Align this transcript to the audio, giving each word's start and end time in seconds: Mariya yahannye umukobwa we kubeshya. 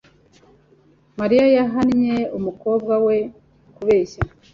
Mariya 1.19 1.45
yahannye 1.57 2.15
umukobwa 2.37 2.93
we 3.05 3.17
kubeshya. 3.75 4.21